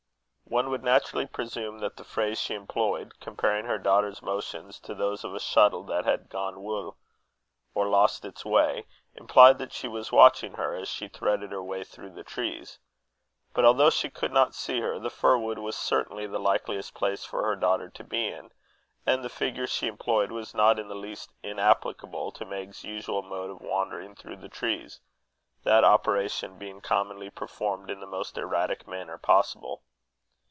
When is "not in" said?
20.53-20.89